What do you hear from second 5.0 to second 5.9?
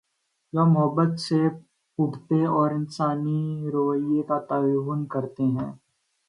کر تے ہیں۔